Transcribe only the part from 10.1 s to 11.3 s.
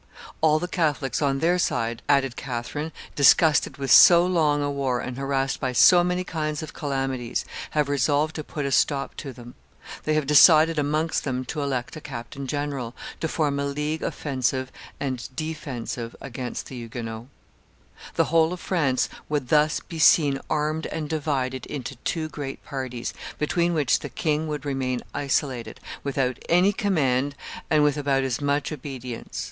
have decided amongst